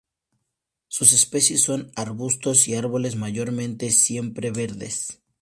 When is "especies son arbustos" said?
1.13-2.67